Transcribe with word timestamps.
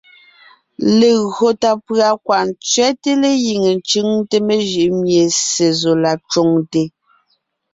Legÿo 0.99 1.47
tà 1.61 1.71
pʉ̀a 1.85 2.09
kwaʼ 2.25 2.43
ntsẅɛ́te 2.49 3.11
légíŋe 3.21 3.69
ńcʉŋte 3.79 4.37
mejʉʼ 4.47 4.89
mie 5.01 5.23
Ssé 5.37 5.67
zɔ 5.79 5.93
la 6.03 6.11
cwoŋte, 6.29 6.81